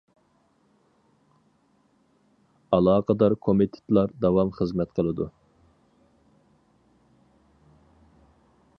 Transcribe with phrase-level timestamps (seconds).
[2.77, 5.31] ئالاقىدار كومىتېتلار داۋام خىزمەت قىلىدۇ.